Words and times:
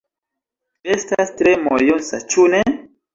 Estas 0.95 1.33
tre 1.41 1.51
mojosa, 1.67 2.21
ĉu 2.33 2.47
ne? 2.55 2.63